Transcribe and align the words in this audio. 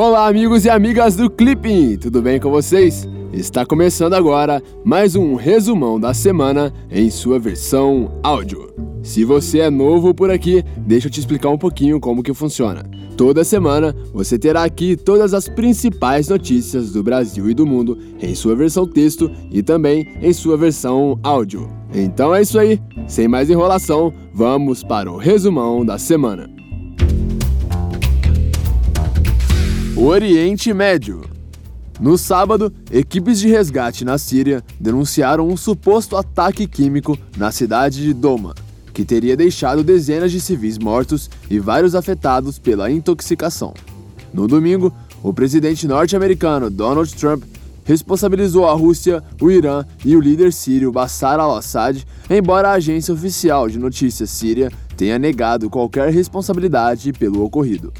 Olá, 0.00 0.28
amigos 0.28 0.64
e 0.64 0.70
amigas 0.70 1.16
do 1.16 1.28
Clipping, 1.28 1.96
tudo 1.96 2.22
bem 2.22 2.38
com 2.38 2.52
vocês? 2.52 3.04
Está 3.32 3.66
começando 3.66 4.14
agora 4.14 4.62
mais 4.84 5.16
um 5.16 5.34
resumão 5.34 5.98
da 5.98 6.14
semana 6.14 6.72
em 6.88 7.10
sua 7.10 7.36
versão 7.36 8.12
áudio. 8.22 8.72
Se 9.02 9.24
você 9.24 9.58
é 9.58 9.68
novo 9.68 10.14
por 10.14 10.30
aqui, 10.30 10.62
deixa 10.76 11.08
eu 11.08 11.10
te 11.10 11.18
explicar 11.18 11.48
um 11.48 11.58
pouquinho 11.58 11.98
como 11.98 12.22
que 12.22 12.32
funciona. 12.32 12.88
Toda 13.16 13.42
semana 13.42 13.92
você 14.12 14.38
terá 14.38 14.62
aqui 14.62 14.94
todas 14.94 15.34
as 15.34 15.48
principais 15.48 16.28
notícias 16.28 16.92
do 16.92 17.02
Brasil 17.02 17.50
e 17.50 17.54
do 17.54 17.66
mundo 17.66 17.98
em 18.22 18.36
sua 18.36 18.54
versão 18.54 18.86
texto 18.86 19.28
e 19.50 19.64
também 19.64 20.06
em 20.22 20.32
sua 20.32 20.56
versão 20.56 21.18
áudio. 21.24 21.68
Então 21.92 22.32
é 22.32 22.40
isso 22.40 22.56
aí, 22.56 22.80
sem 23.08 23.26
mais 23.26 23.50
enrolação, 23.50 24.14
vamos 24.32 24.84
para 24.84 25.10
o 25.10 25.16
resumão 25.16 25.84
da 25.84 25.98
semana. 25.98 26.57
Oriente 30.00 30.72
Médio. 30.72 31.22
No 32.00 32.16
sábado, 32.16 32.72
equipes 32.88 33.40
de 33.40 33.48
resgate 33.48 34.04
na 34.04 34.16
Síria 34.16 34.62
denunciaram 34.78 35.48
um 35.48 35.56
suposto 35.56 36.16
ataque 36.16 36.68
químico 36.68 37.18
na 37.36 37.50
cidade 37.50 38.00
de 38.00 38.14
Doma, 38.14 38.54
que 38.94 39.04
teria 39.04 39.36
deixado 39.36 39.82
dezenas 39.82 40.30
de 40.30 40.40
civis 40.40 40.78
mortos 40.78 41.28
e 41.50 41.58
vários 41.58 41.96
afetados 41.96 42.60
pela 42.60 42.88
intoxicação. 42.88 43.74
No 44.32 44.46
domingo, 44.46 44.92
o 45.20 45.34
presidente 45.34 45.88
norte-americano 45.88 46.70
Donald 46.70 47.12
Trump 47.16 47.42
responsabilizou 47.84 48.68
a 48.68 48.74
Rússia, 48.74 49.20
o 49.40 49.50
Irã 49.50 49.84
e 50.04 50.14
o 50.14 50.20
líder 50.20 50.52
sírio 50.52 50.92
Bashar 50.92 51.40
al-Assad, 51.40 52.06
embora 52.30 52.68
a 52.68 52.74
agência 52.74 53.12
oficial 53.12 53.68
de 53.68 53.80
notícias 53.80 54.30
síria 54.30 54.70
tenha 54.96 55.18
negado 55.18 55.68
qualquer 55.68 56.12
responsabilidade 56.12 57.12
pelo 57.12 57.42
ocorrido. 57.42 57.92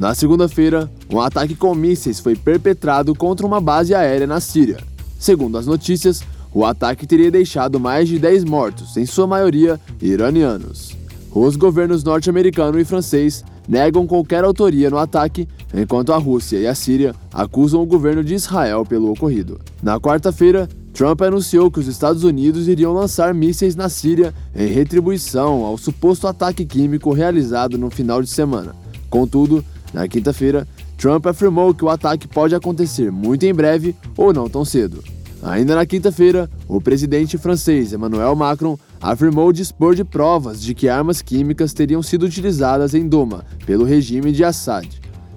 Na 0.00 0.14
segunda-feira, 0.14 0.90
um 1.12 1.20
ataque 1.20 1.54
com 1.54 1.74
mísseis 1.74 2.20
foi 2.20 2.34
perpetrado 2.34 3.14
contra 3.14 3.46
uma 3.46 3.60
base 3.60 3.94
aérea 3.94 4.26
na 4.26 4.40
Síria. 4.40 4.78
Segundo 5.18 5.58
as 5.58 5.66
notícias, 5.66 6.22
o 6.54 6.64
ataque 6.64 7.06
teria 7.06 7.30
deixado 7.30 7.78
mais 7.78 8.08
de 8.08 8.18
10 8.18 8.44
mortos, 8.44 8.96
em 8.96 9.04
sua 9.04 9.26
maioria 9.26 9.78
iranianos. 10.00 10.96
Os 11.30 11.54
governos 11.54 12.02
norte-americano 12.02 12.80
e 12.80 12.84
francês 12.84 13.44
negam 13.68 14.06
qualquer 14.06 14.42
autoria 14.42 14.88
no 14.88 14.96
ataque, 14.96 15.46
enquanto 15.74 16.14
a 16.14 16.16
Rússia 16.16 16.56
e 16.56 16.66
a 16.66 16.74
Síria 16.74 17.14
acusam 17.30 17.82
o 17.82 17.86
governo 17.86 18.24
de 18.24 18.32
Israel 18.32 18.86
pelo 18.86 19.12
ocorrido. 19.12 19.60
Na 19.82 20.00
quarta-feira, 20.00 20.66
Trump 20.94 21.20
anunciou 21.20 21.70
que 21.70 21.78
os 21.78 21.86
Estados 21.86 22.24
Unidos 22.24 22.68
iriam 22.68 22.94
lançar 22.94 23.34
mísseis 23.34 23.76
na 23.76 23.90
Síria 23.90 24.32
em 24.56 24.66
retribuição 24.66 25.62
ao 25.62 25.76
suposto 25.76 26.26
ataque 26.26 26.64
químico 26.64 27.12
realizado 27.12 27.76
no 27.76 27.90
final 27.90 28.22
de 28.22 28.30
semana. 28.30 28.74
Contudo, 29.10 29.62
na 29.92 30.06
quinta-feira, 30.06 30.66
Trump 30.96 31.26
afirmou 31.26 31.74
que 31.74 31.84
o 31.84 31.88
ataque 31.88 32.28
pode 32.28 32.54
acontecer 32.54 33.10
muito 33.10 33.44
em 33.44 33.54
breve 33.54 33.94
ou 34.16 34.32
não 34.32 34.48
tão 34.48 34.64
cedo. 34.64 35.02
Ainda 35.42 35.74
na 35.74 35.86
quinta-feira, 35.86 36.50
o 36.68 36.80
presidente 36.80 37.38
francês 37.38 37.92
Emmanuel 37.92 38.36
Macron 38.36 38.78
afirmou 39.00 39.52
dispor 39.52 39.94
de 39.94 40.04
provas 40.04 40.60
de 40.60 40.74
que 40.74 40.88
armas 40.88 41.22
químicas 41.22 41.72
teriam 41.72 42.02
sido 42.02 42.26
utilizadas 42.26 42.92
em 42.92 43.08
Doma 43.08 43.44
pelo 43.64 43.84
regime 43.84 44.32
de 44.32 44.44
Assad. 44.44 44.86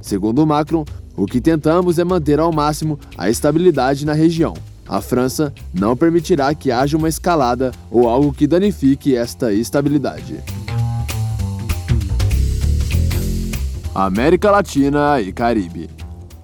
Segundo 0.01 0.45
Macron, 0.45 0.83
o 1.15 1.25
que 1.25 1.39
tentamos 1.39 1.97
é 1.97 2.03
manter 2.03 2.39
ao 2.39 2.51
máximo 2.51 2.99
a 3.17 3.29
estabilidade 3.29 4.05
na 4.05 4.13
região. 4.13 4.53
A 4.85 4.99
França 4.99 5.53
não 5.73 5.95
permitirá 5.95 6.53
que 6.53 6.69
haja 6.69 6.97
uma 6.97 7.07
escalada 7.07 7.71
ou 7.89 8.09
algo 8.09 8.33
que 8.33 8.45
danifique 8.45 9.15
esta 9.15 9.53
estabilidade. 9.53 10.35
América 13.95 14.49
Latina 14.49 15.21
e 15.21 15.31
Caribe. 15.31 15.87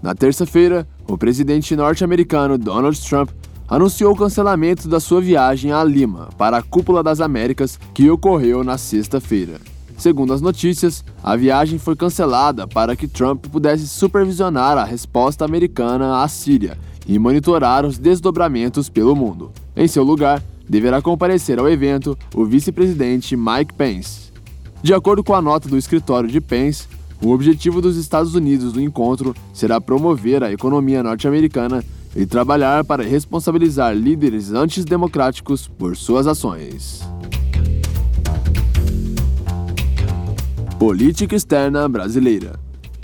Na 0.03 0.13
terça-feira, 0.13 0.87
o 1.07 1.17
presidente 1.17 1.75
norte-americano 1.75 2.59
Donald 2.59 3.01
Trump 3.01 3.31
anunciou 3.67 4.13
o 4.13 4.15
cancelamento 4.15 4.87
da 4.87 4.99
sua 4.99 5.19
viagem 5.19 5.71
a 5.71 5.83
Lima 5.83 6.29
para 6.37 6.57
a 6.57 6.61
Cúpula 6.61 7.01
das 7.01 7.19
Américas 7.19 7.79
que 7.91 8.07
ocorreu 8.07 8.63
na 8.63 8.77
sexta-feira. 8.77 9.59
Segundo 9.97 10.31
as 10.31 10.41
notícias, 10.41 11.03
a 11.23 11.35
viagem 11.35 11.79
foi 11.79 11.95
cancelada 11.95 12.67
para 12.67 12.95
que 12.95 13.07
Trump 13.07 13.47
pudesse 13.47 13.87
supervisionar 13.87 14.77
a 14.77 14.83
resposta 14.83 15.43
americana 15.43 16.21
à 16.21 16.27
Síria 16.27 16.77
e 17.07 17.17
monitorar 17.17 17.83
os 17.83 17.97
desdobramentos 17.97 18.89
pelo 18.89 19.15
mundo. 19.15 19.51
Em 19.75 19.87
seu 19.87 20.03
lugar, 20.03 20.41
deverá 20.69 21.01
comparecer 21.01 21.57
ao 21.57 21.67
evento 21.67 22.15
o 22.35 22.45
vice-presidente 22.45 23.35
Mike 23.35 23.73
Pence. 23.73 24.29
De 24.83 24.93
acordo 24.93 25.23
com 25.23 25.33
a 25.33 25.41
nota 25.41 25.67
do 25.67 25.77
escritório 25.77 26.29
de 26.29 26.39
Pence, 26.39 26.87
o 27.21 27.31
objetivo 27.31 27.81
dos 27.81 27.97
Estados 27.97 28.33
Unidos 28.35 28.73
do 28.73 28.81
encontro 28.81 29.35
será 29.53 29.79
promover 29.81 30.43
a 30.43 30.51
economia 30.51 31.03
norte-americana 31.03 31.83
e 32.15 32.25
trabalhar 32.25 32.83
para 32.83 33.03
responsabilizar 33.03 33.93
líderes 33.95 34.51
antidemocráticos 34.51 35.67
por 35.67 35.95
suas 35.95 36.27
ações. 36.27 37.01
Política 40.79 41.35
externa 41.35 41.87
brasileira. 41.89 42.57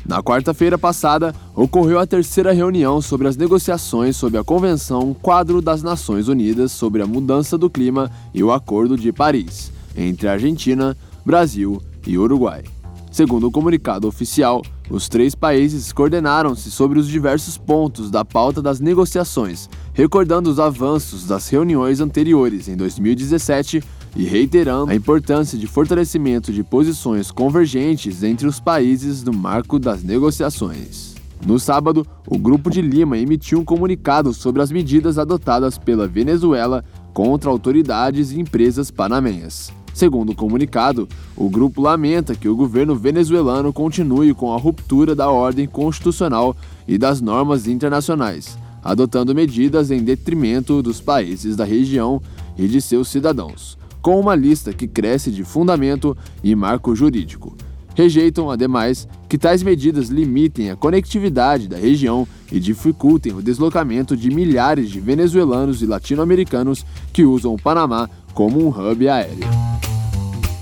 Na 0.08 0.22
quarta-feira 0.22 0.78
passada, 0.78 1.34
ocorreu 1.56 2.00
a 2.00 2.06
terceira 2.06 2.54
reunião 2.54 3.02
sobre 3.02 3.28
as 3.28 3.36
negociações 3.36 4.16
sobre 4.16 4.40
a 4.40 4.44
Convenção 4.44 5.16
Quadro 5.20 5.62
das 5.62 5.82
Nações 5.82 6.28
Unidas 6.28 6.72
sobre 6.72 7.02
a 7.02 7.08
Mudança 7.08 7.58
do 7.58 7.70
Clima 7.70 8.10
e 8.34 8.44
o 8.44 8.52
Acordo 8.52 8.96
de 8.96 9.12
Paris, 9.12 9.72
entre 9.98 10.28
Argentina, 10.28 10.96
Brasil 11.26 11.82
e 12.06 12.18
Uruguai. 12.18 12.75
Segundo 13.16 13.48
o 13.48 13.52
comunicado 13.52 14.10
oficial, 14.10 14.62
os 14.90 15.08
três 15.08 15.34
países 15.34 15.94
coordenaram-se 15.94 16.70
sobre 16.70 17.00
os 17.00 17.08
diversos 17.08 17.58
pontos 17.58 18.12
da 18.12 18.26
pauta 18.26 18.62
das 18.62 18.82
negociações, 18.82 19.70
recordando 19.94 20.50
os 20.50 20.60
avanços 20.60 21.26
das 21.26 21.48
reuniões 21.48 22.02
anteriores 22.02 22.68
em 22.68 22.76
2017 22.76 23.82
e 24.18 24.26
reiterando 24.26 24.92
a 24.92 24.96
importância 24.96 25.58
de 25.58 25.66
fortalecimento 25.66 26.52
de 26.52 26.62
posições 26.62 27.32
convergentes 27.32 28.22
entre 28.22 28.48
os 28.48 28.60
países 28.60 29.24
no 29.24 29.32
marco 29.32 29.80
das 29.80 30.04
negociações. 30.04 31.16
No 31.48 31.58
sábado, 31.58 32.06
o 32.28 32.38
Grupo 32.38 32.70
de 32.70 32.82
Lima 32.82 33.18
emitiu 33.18 33.60
um 33.60 33.64
comunicado 33.64 34.34
sobre 34.34 34.62
as 34.62 34.70
medidas 34.70 35.18
adotadas 35.18 35.78
pela 35.78 36.06
Venezuela 36.06 36.84
contra 37.14 37.50
autoridades 37.50 38.34
e 38.34 38.42
empresas 38.42 38.92
panamenhas. 38.92 39.72
Segundo 39.96 40.34
o 40.34 40.36
comunicado, 40.36 41.08
o 41.38 41.50
grupo 41.50 41.82
lamenta 41.82 42.36
que 42.36 42.50
o 42.50 42.56
governo 42.56 42.98
venezuelano 42.98 43.72
continue 43.72 44.34
com 44.34 44.52
a 44.52 44.58
ruptura 44.58 45.16
da 45.16 45.32
ordem 45.32 45.66
constitucional 45.66 46.54
e 46.86 46.98
das 46.98 47.22
normas 47.22 47.66
internacionais, 47.66 48.58
adotando 48.84 49.34
medidas 49.34 49.92
em 49.92 50.04
detrimento 50.04 50.82
dos 50.82 51.00
países 51.00 51.56
da 51.56 51.64
região 51.64 52.22
e 52.58 52.68
de 52.68 52.82
seus 52.82 53.08
cidadãos, 53.08 53.78
com 54.02 54.20
uma 54.20 54.36
lista 54.36 54.74
que 54.74 54.86
cresce 54.86 55.32
de 55.32 55.46
fundamento 55.46 56.16
e 56.44 56.54
marco 56.56 56.94
jurídico. 56.94 57.56
Rejeitam, 57.96 58.52
ademais, 58.52 59.08
que 59.30 59.38
tais 59.38 59.64
medidas 59.64 60.10
limitem 60.10 60.72
a 60.72 60.76
conectividade 60.76 61.70
da 61.70 61.78
região 61.78 62.28
e 62.52 62.60
dificultem 62.60 63.32
o 63.32 63.42
deslocamento 63.42 64.18
de 64.18 64.30
milhares 64.30 64.90
de 64.90 65.00
venezuelanos 65.00 65.82
e 65.82 65.86
latino-americanos 65.86 66.86
que 67.14 67.24
usam 67.24 67.54
o 67.54 67.62
Panamá 67.62 68.10
como 68.34 68.62
um 68.62 68.68
hub 68.68 69.08
aéreo. 69.08 69.75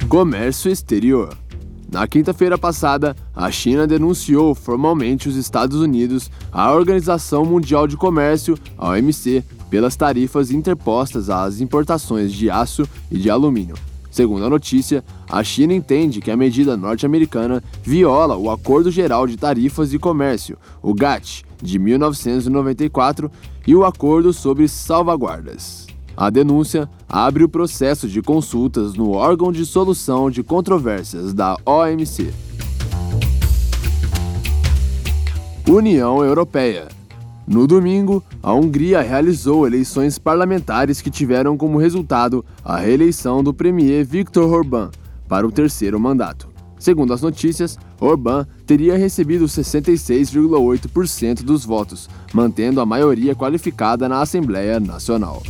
Comércio 0.07 0.69
exterior. 0.69 1.35
Na 1.91 2.07
quinta-feira 2.07 2.57
passada, 2.57 3.15
a 3.35 3.49
China 3.49 3.87
denunciou 3.87 4.53
formalmente 4.53 5.27
os 5.27 5.35
Estados 5.35 5.79
Unidos 5.79 6.29
à 6.51 6.71
Organização 6.71 7.45
Mundial 7.45 7.87
de 7.87 7.97
Comércio, 7.97 8.57
a 8.77 8.89
OMC, 8.89 9.43
pelas 9.69 9.95
tarifas 9.95 10.51
interpostas 10.51 11.29
às 11.29 11.61
importações 11.61 12.31
de 12.31 12.49
aço 12.49 12.87
e 13.09 13.17
de 13.17 13.29
alumínio. 13.29 13.75
Segundo 14.11 14.45
a 14.45 14.49
notícia, 14.49 15.03
a 15.27 15.43
China 15.43 15.73
entende 15.73 16.21
que 16.21 16.29
a 16.29 16.37
medida 16.37 16.77
norte-americana 16.77 17.63
viola 17.81 18.37
o 18.37 18.51
Acordo 18.51 18.91
Geral 18.91 19.25
de 19.25 19.37
Tarifas 19.37 19.93
e 19.93 19.99
Comércio, 19.99 20.57
o 20.81 20.93
GATT, 20.93 21.43
de 21.61 21.79
1994, 21.79 23.31
e 23.65 23.75
o 23.75 23.83
Acordo 23.83 24.31
sobre 24.31 24.67
Salvaguardas. 24.67 25.92
A 26.15 26.29
denúncia 26.29 26.87
abre 27.09 27.43
o 27.43 27.49
processo 27.49 28.07
de 28.07 28.21
consultas 28.21 28.93
no 28.93 29.11
órgão 29.11 29.51
de 29.51 29.65
solução 29.65 30.29
de 30.29 30.43
controvérsias 30.43 31.33
da 31.33 31.57
OMC. 31.65 32.31
União 35.67 36.23
Europeia. 36.23 36.87
No 37.47 37.65
domingo, 37.67 38.23
a 38.41 38.53
Hungria 38.53 39.01
realizou 39.01 39.65
eleições 39.67 40.17
parlamentares 40.17 41.01
que 41.01 41.09
tiveram 41.09 41.57
como 41.57 41.77
resultado 41.77 42.45
a 42.63 42.77
reeleição 42.77 43.43
do 43.43 43.53
premier 43.53 44.05
Viktor 44.05 44.49
Orbán 44.51 44.91
para 45.27 45.45
o 45.47 45.51
terceiro 45.51 45.99
mandato. 45.99 46.47
Segundo 46.77 47.13
as 47.13 47.21
notícias, 47.21 47.77
Orbán 47.99 48.45
teria 48.65 48.97
recebido 48.97 49.45
66,8% 49.45 51.43
dos 51.43 51.65
votos, 51.65 52.09
mantendo 52.33 52.79
a 52.81 52.85
maioria 52.85 53.33
qualificada 53.33 54.07
na 54.07 54.21
Assembleia 54.21 54.79
Nacional. 54.79 55.41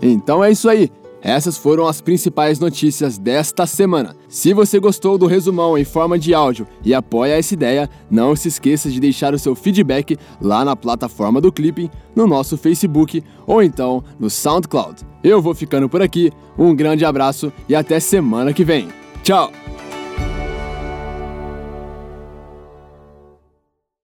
Então 0.00 0.42
é 0.42 0.50
isso 0.50 0.68
aí. 0.68 0.90
Essas 1.22 1.56
foram 1.56 1.86
as 1.86 2.00
principais 2.00 2.58
notícias 2.58 3.18
desta 3.18 3.66
semana. 3.66 4.16
Se 4.28 4.54
você 4.54 4.80
gostou 4.80 5.18
do 5.18 5.26
resumão 5.26 5.76
em 5.76 5.84
forma 5.84 6.18
de 6.18 6.32
áudio 6.32 6.66
e 6.82 6.94
apoia 6.94 7.38
essa 7.38 7.52
ideia, 7.52 7.90
não 8.10 8.34
se 8.34 8.48
esqueça 8.48 8.90
de 8.90 8.98
deixar 8.98 9.34
o 9.34 9.38
seu 9.38 9.54
feedback 9.54 10.16
lá 10.40 10.64
na 10.64 10.74
plataforma 10.74 11.40
do 11.40 11.52
Clipping, 11.52 11.90
no 12.16 12.26
nosso 12.26 12.56
Facebook 12.56 13.22
ou 13.46 13.62
então 13.62 14.02
no 14.18 14.30
SoundCloud. 14.30 15.02
Eu 15.22 15.42
vou 15.42 15.54
ficando 15.54 15.88
por 15.88 16.00
aqui, 16.00 16.32
um 16.58 16.74
grande 16.74 17.04
abraço 17.04 17.52
e 17.68 17.74
até 17.74 18.00
semana 18.00 18.54
que 18.54 18.64
vem. 18.64 18.88
Tchau! 19.22 19.69